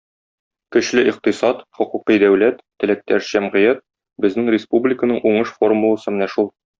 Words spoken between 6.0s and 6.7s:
менә шул.